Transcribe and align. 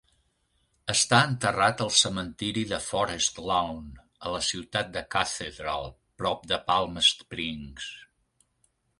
Està 0.91 1.17
enterrat 1.31 1.81
al 1.83 1.89
cementiri 1.97 2.63
de 2.71 2.79
Forest 2.85 3.37
Lawn, 3.49 3.91
a 4.29 4.31
la 4.35 4.39
ciutat 4.47 4.89
de 4.95 5.03
Cathedral, 5.17 5.85
prop 6.23 6.47
de 6.53 6.59
Palm 6.71 6.97
Springs. 7.09 7.91